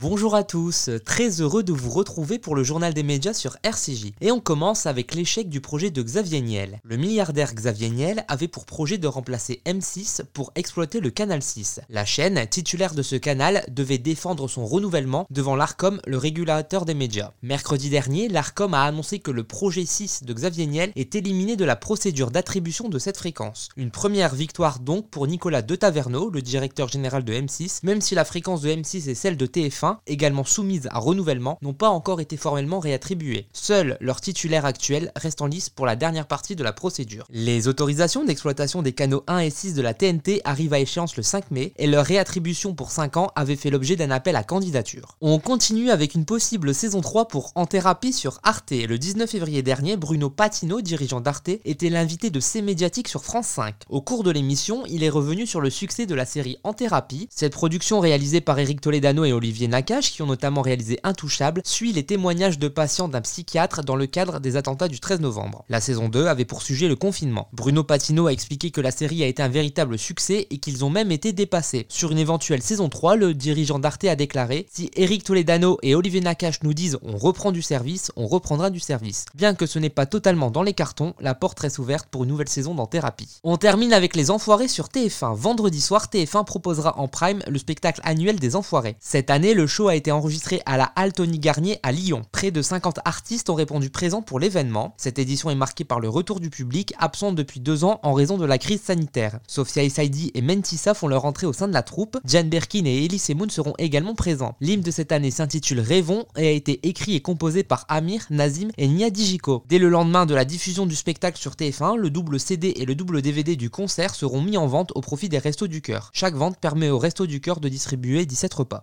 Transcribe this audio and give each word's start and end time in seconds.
Bonjour 0.00 0.34
à 0.34 0.44
tous, 0.44 0.88
très 1.04 1.42
heureux 1.42 1.62
de 1.62 1.74
vous 1.74 1.90
retrouver 1.90 2.38
pour 2.38 2.56
le 2.56 2.64
journal 2.64 2.94
des 2.94 3.02
médias 3.02 3.34
sur 3.34 3.58
RCJ. 3.62 4.12
Et 4.22 4.30
on 4.30 4.40
commence 4.40 4.86
avec 4.86 5.14
l'échec 5.14 5.50
du 5.50 5.60
projet 5.60 5.90
de 5.90 6.02
Xavier 6.02 6.40
Niel. 6.40 6.80
Le 6.84 6.96
milliardaire 6.96 7.52
Xavier 7.52 7.90
Niel 7.90 8.24
avait 8.26 8.48
pour 8.48 8.64
projet 8.64 8.96
de 8.96 9.06
remplacer 9.06 9.60
M6 9.66 10.22
pour 10.32 10.52
exploiter 10.54 11.00
le 11.00 11.10
canal 11.10 11.42
6. 11.42 11.80
La 11.90 12.06
chaîne, 12.06 12.46
titulaire 12.48 12.94
de 12.94 13.02
ce 13.02 13.16
canal, 13.16 13.62
devait 13.68 13.98
défendre 13.98 14.48
son 14.48 14.64
renouvellement 14.64 15.26
devant 15.28 15.54
l'ARCOM, 15.54 16.00
le 16.06 16.16
régulateur 16.16 16.86
des 16.86 16.94
médias. 16.94 17.32
Mercredi 17.42 17.90
dernier, 17.90 18.28
l'ARCOM 18.28 18.72
a 18.72 18.84
annoncé 18.84 19.18
que 19.18 19.30
le 19.30 19.44
projet 19.44 19.84
6 19.84 20.22
de 20.24 20.32
Xavier 20.32 20.64
Niel 20.64 20.92
est 20.96 21.14
éliminé 21.14 21.56
de 21.56 21.66
la 21.66 21.76
procédure 21.76 22.30
d'attribution 22.30 22.88
de 22.88 22.98
cette 22.98 23.18
fréquence. 23.18 23.68
Une 23.76 23.90
première 23.90 24.34
victoire 24.34 24.78
donc 24.78 25.10
pour 25.10 25.26
Nicolas 25.26 25.60
De 25.60 25.76
Taverneau, 25.76 26.30
le 26.30 26.40
directeur 26.40 26.88
général 26.88 27.22
de 27.22 27.34
M6, 27.34 27.80
même 27.82 28.00
si 28.00 28.14
la 28.14 28.24
fréquence 28.24 28.62
de 28.62 28.70
M6 28.70 29.10
est 29.10 29.14
celle 29.14 29.36
de 29.36 29.44
TF1, 29.44 29.89
également 30.06 30.44
soumises 30.44 30.88
à 30.90 30.98
renouvellement, 30.98 31.58
n'ont 31.62 31.74
pas 31.74 31.88
encore 31.88 32.20
été 32.20 32.36
formellement 32.36 32.80
réattribuées. 32.80 33.48
Seul 33.52 33.96
leur 34.00 34.20
titulaire 34.20 34.64
actuel 34.64 35.12
reste 35.16 35.42
en 35.42 35.46
lice 35.46 35.70
pour 35.70 35.86
la 35.86 35.96
dernière 35.96 36.26
partie 36.26 36.56
de 36.56 36.64
la 36.64 36.72
procédure. 36.72 37.26
Les 37.30 37.68
autorisations 37.68 38.24
d'exploitation 38.24 38.82
des 38.82 38.92
canaux 38.92 39.24
1 39.26 39.38
et 39.38 39.50
6 39.50 39.74
de 39.74 39.82
la 39.82 39.94
TNT 39.94 40.40
arrivent 40.44 40.72
à 40.72 40.80
échéance 40.80 41.16
le 41.16 41.22
5 41.22 41.50
mai 41.50 41.72
et 41.76 41.86
leur 41.86 42.04
réattribution 42.04 42.74
pour 42.74 42.90
5 42.90 43.16
ans 43.16 43.32
avait 43.34 43.56
fait 43.56 43.70
l'objet 43.70 43.96
d'un 43.96 44.10
appel 44.10 44.36
à 44.36 44.42
candidature. 44.42 45.16
On 45.20 45.38
continue 45.38 45.90
avec 45.90 46.14
une 46.14 46.24
possible 46.24 46.74
saison 46.74 47.00
3 47.00 47.28
pour 47.28 47.52
En 47.54 47.66
Thérapie 47.66 48.12
sur 48.12 48.40
Arte. 48.42 48.72
Le 48.72 48.98
19 48.98 49.30
février 49.30 49.62
dernier, 49.62 49.96
Bruno 49.96 50.30
Patino, 50.30 50.80
dirigeant 50.80 51.20
d'Arte, 51.20 51.50
était 51.64 51.90
l'invité 51.90 52.30
de 52.30 52.40
C 52.40 52.62
médiatique 52.62 53.08
sur 53.08 53.24
France 53.24 53.46
5. 53.46 53.74
Au 53.88 54.00
cours 54.00 54.22
de 54.22 54.30
l'émission, 54.30 54.84
il 54.86 55.04
est 55.04 55.10
revenu 55.10 55.46
sur 55.46 55.60
le 55.60 55.70
succès 55.70 56.06
de 56.06 56.14
la 56.14 56.24
série 56.24 56.58
En 56.64 56.72
Thérapie. 56.72 57.28
Cette 57.30 57.52
production 57.52 58.00
réalisée 58.00 58.40
par 58.40 58.58
Eric 58.58 58.80
Toledano 58.80 59.24
et 59.24 59.32
Olivier 59.32 59.68
qui 59.82 60.22
ont 60.22 60.26
notamment 60.26 60.62
réalisé 60.62 60.98
Intouchable, 61.02 61.62
suit 61.64 61.92
les 61.92 62.04
témoignages 62.04 62.58
de 62.58 62.68
patients 62.68 63.08
d'un 63.08 63.20
psychiatre 63.20 63.82
dans 63.82 63.96
le 63.96 64.06
cadre 64.06 64.40
des 64.40 64.56
attentats 64.56 64.88
du 64.88 65.00
13 65.00 65.20
novembre. 65.20 65.64
La 65.68 65.80
saison 65.80 66.08
2 66.08 66.26
avait 66.26 66.44
pour 66.44 66.62
sujet 66.62 66.88
le 66.88 66.96
confinement. 66.96 67.48
Bruno 67.52 67.84
Patino 67.84 68.26
a 68.26 68.32
expliqué 68.32 68.70
que 68.70 68.80
la 68.80 68.90
série 68.90 69.22
a 69.22 69.26
été 69.26 69.42
un 69.42 69.48
véritable 69.48 69.98
succès 69.98 70.46
et 70.50 70.58
qu'ils 70.58 70.84
ont 70.84 70.90
même 70.90 71.12
été 71.12 71.32
dépassés. 71.32 71.86
Sur 71.88 72.12
une 72.12 72.18
éventuelle 72.18 72.62
saison 72.62 72.88
3, 72.88 73.16
le 73.16 73.34
dirigeant 73.34 73.78
d'Arte 73.78 74.04
a 74.04 74.16
déclaré 74.16 74.66
Si 74.72 74.90
Eric 74.96 75.24
Toledano 75.24 75.78
et 75.82 75.94
Olivier 75.94 76.20
Nakache 76.20 76.62
nous 76.62 76.74
disent 76.74 76.98
on 77.02 77.16
reprend 77.16 77.52
du 77.52 77.62
service, 77.62 78.12
on 78.16 78.26
reprendra 78.26 78.70
du 78.70 78.80
service. 78.80 79.26
Bien 79.34 79.54
que 79.54 79.66
ce 79.66 79.78
n'est 79.78 79.90
pas 79.90 80.06
totalement 80.06 80.50
dans 80.50 80.62
les 80.62 80.74
cartons, 80.74 81.14
la 81.20 81.34
porte 81.34 81.60
reste 81.60 81.78
ouverte 81.78 82.08
pour 82.10 82.24
une 82.24 82.30
nouvelle 82.30 82.48
saison 82.48 82.74
dans 82.74 82.86
Thérapie. 82.86 83.40
On 83.44 83.56
termine 83.56 83.92
avec 83.92 84.16
les 84.16 84.30
Enfoirés 84.30 84.68
sur 84.68 84.86
TF1. 84.86 85.34
Vendredi 85.34 85.80
soir, 85.80 86.08
TF1 86.12 86.44
proposera 86.44 86.98
en 86.98 87.08
prime 87.08 87.40
le 87.46 87.58
spectacle 87.58 88.00
annuel 88.04 88.38
des 88.38 88.56
Enfoirés. 88.56 88.96
Cette 89.00 89.30
année, 89.30 89.54
le 89.54 89.66
show 89.70 89.88
a 89.88 89.94
été 89.94 90.12
enregistré 90.12 90.60
à 90.66 90.76
la 90.76 90.92
Halle 90.96 91.12
Tony 91.14 91.38
Garnier 91.38 91.78
à 91.82 91.92
Lyon. 91.92 92.22
Près 92.32 92.50
de 92.50 92.60
50 92.60 92.98
artistes 93.04 93.48
ont 93.48 93.54
répondu 93.54 93.88
présents 93.88 94.20
pour 94.20 94.40
l'événement. 94.40 94.94
Cette 94.98 95.18
édition 95.18 95.48
est 95.48 95.54
marquée 95.54 95.84
par 95.84 96.00
le 96.00 96.08
retour 96.08 96.40
du 96.40 96.50
public, 96.50 96.92
absent 96.98 97.32
depuis 97.32 97.60
deux 97.60 97.84
ans 97.84 98.00
en 98.02 98.12
raison 98.12 98.36
de 98.36 98.44
la 98.44 98.58
crise 98.58 98.82
sanitaire. 98.82 99.38
Sofia 99.46 99.84
Isaidi 99.84 100.32
et 100.34 100.42
Mentissa 100.42 100.92
font 100.92 101.08
leur 101.08 101.24
entrée 101.24 101.46
au 101.46 101.52
sein 101.52 101.68
de 101.68 101.72
la 101.72 101.82
troupe. 101.82 102.18
Jan 102.24 102.44
Berkin 102.44 102.84
et 102.84 103.04
Elise 103.04 103.30
Moon 103.30 103.48
seront 103.48 103.74
également 103.78 104.14
présents. 104.14 104.56
L'hymne 104.60 104.82
de 104.82 104.90
cette 104.90 105.12
année 105.12 105.30
s'intitule 105.30 105.80
Rêvons 105.80 106.26
et 106.36 106.48
a 106.48 106.50
été 106.50 106.86
écrit 106.86 107.14
et 107.14 107.20
composé 107.20 107.62
par 107.62 107.86
Amir, 107.88 108.26
Nazim 108.30 108.70
et 108.76 108.88
Nia 108.88 109.08
Dijiko. 109.08 109.62
Dès 109.68 109.78
le 109.78 109.88
lendemain 109.88 110.26
de 110.26 110.34
la 110.34 110.44
diffusion 110.44 110.84
du 110.84 110.96
spectacle 110.96 111.38
sur 111.38 111.52
TF1, 111.52 111.96
le 111.96 112.10
double 112.10 112.40
CD 112.40 112.74
et 112.76 112.84
le 112.84 112.96
double 112.96 113.22
DVD 113.22 113.54
du 113.54 113.70
concert 113.70 114.14
seront 114.16 114.42
mis 114.42 114.56
en 114.56 114.66
vente 114.66 114.90
au 114.96 115.00
profit 115.00 115.28
des 115.28 115.38
Restos 115.38 115.68
du 115.68 115.80
Cœur. 115.80 116.10
Chaque 116.12 116.34
vente 116.34 116.58
permet 116.58 116.90
aux 116.90 116.98
Restos 116.98 117.26
du 117.26 117.40
Cœur 117.40 117.60
de 117.60 117.68
distribuer 117.68 118.26
17 118.26 118.52
repas. 118.54 118.82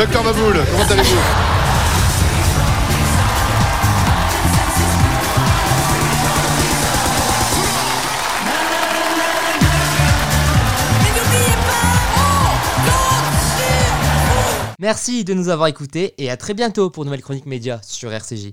Docteur 0.00 0.22
Baboul, 0.22 0.64
comment 0.72 0.90
allez-vous? 0.90 1.59
Merci 14.80 15.24
de 15.24 15.34
nous 15.34 15.50
avoir 15.50 15.68
écoutés 15.68 16.14
et 16.16 16.30
à 16.30 16.38
très 16.38 16.54
bientôt 16.54 16.88
pour 16.88 17.02
une 17.02 17.08
nouvelle 17.08 17.20
chronique 17.20 17.44
média 17.44 17.82
sur 17.84 18.10
RCJ. 18.10 18.48